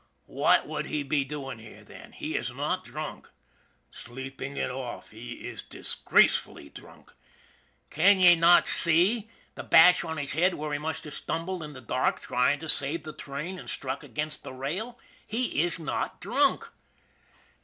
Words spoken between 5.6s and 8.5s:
disgracefully drunk."" Can ye